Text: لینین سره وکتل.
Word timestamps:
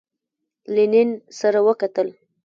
لینین 0.75 1.09
سره 1.39 1.59
وکتل. 1.67 2.07